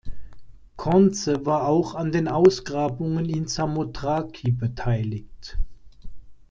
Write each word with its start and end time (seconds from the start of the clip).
Conze 0.77 1.45
war 1.45 1.67
auch 1.67 1.93
an 1.93 2.11
den 2.11 2.27
Ausgrabungen 2.27 3.25
in 3.29 3.45
Samothraki 3.47 4.49
beteiligt. 4.49 5.59